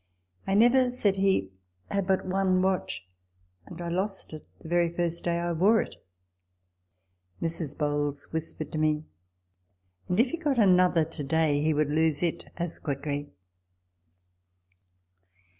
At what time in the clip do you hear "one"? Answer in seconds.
2.25-2.59